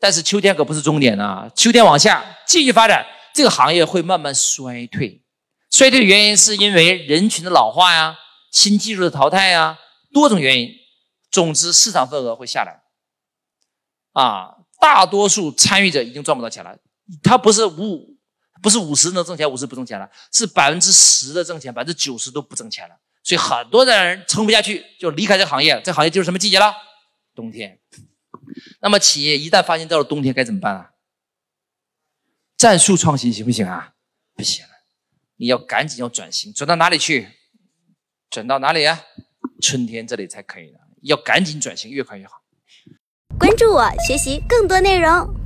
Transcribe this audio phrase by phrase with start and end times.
[0.00, 3.04] 但是秋天可不是终点啊，秋天往下继续发展，
[3.34, 5.22] 这个行业会慢慢衰退。
[5.70, 8.16] 衰退的原因是因为人群的老化呀、
[8.52, 9.78] 新技术的淘汰呀，
[10.12, 10.70] 多种原因。
[11.30, 12.80] 总之，市场份额会下来。
[14.12, 16.76] 啊，大多数参与者已经赚不到钱了。
[17.22, 18.16] 他不是五五，
[18.62, 22.94] 不是五十能挣钱，五十不挣钱了，是百分之十的挣钱，百分之九十都不挣钱了。
[23.22, 25.80] 所以很多的人撑不下去，就离开这个行业。
[25.84, 26.72] 这行业进入什么季节了？
[27.34, 27.78] 冬天。
[28.80, 30.90] 那么企业一旦发现到了冬天该怎么办啊？
[32.56, 33.94] 战术创新行不行啊？
[34.34, 34.64] 不行，
[35.36, 37.28] 你要赶紧要转型，转到哪里去？
[38.30, 39.04] 转到哪里啊？
[39.62, 42.42] 春天这里才可以的，要赶紧转型，越快越好。
[43.38, 45.37] 关注我，学习更多内容。